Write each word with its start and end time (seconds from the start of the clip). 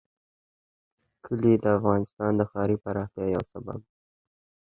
کلي 1.25 1.53
د 1.63 1.65
افغانستان 1.77 2.31
د 2.37 2.41
ښاري 2.51 2.77
پراختیا 2.83 3.25
یو 3.35 3.43
سبب 3.51 3.79
دی. 3.89 3.93